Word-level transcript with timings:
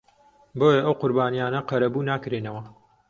بۆیە 0.59 0.81
ئەو 0.85 0.93
قوربانییانە 1.01 1.61
قەرەبوو 1.69 2.07
ناکرێنەوە 2.11 2.61